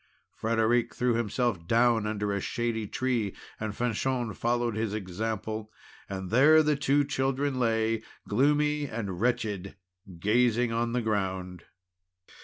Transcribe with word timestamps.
Frederic 0.33 0.95
threw 0.95 1.13
himself 1.13 1.67
down 1.67 2.07
under 2.07 2.33
a 2.33 2.41
shady 2.41 2.87
tree, 2.87 3.35
and 3.59 3.75
Fanchon 3.75 4.33
followed 4.33 4.75
his 4.75 4.95
example. 4.95 5.71
And 6.09 6.31
there 6.31 6.63
the 6.63 6.75
two 6.75 7.03
children 7.03 7.59
lay 7.59 8.01
gloomy 8.27 8.85
and 8.87 9.21
wretched, 9.21 9.75
gazing 10.19 10.71
on 10.71 10.93
the 10.93 11.03
ground. 11.03 11.65